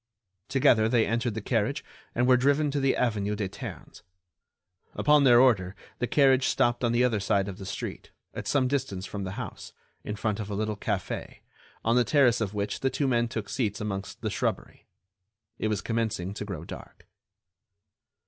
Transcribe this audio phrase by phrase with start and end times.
[0.49, 4.01] Together they entered the carriage and were driven to the avenue des Ternes.
[4.95, 8.67] Upon their order the carriage stopped on the other side of the street, at some
[8.67, 11.41] distance from the house, in front of a little café,
[11.85, 14.87] on the terrace of which the two men took seats amongst the shrubbery.
[15.59, 17.07] It was commencing to grow dark.